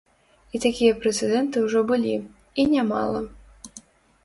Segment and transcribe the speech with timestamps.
[0.55, 2.15] І такія прэцэдэнты ўжо былі,
[2.63, 3.23] і нямала.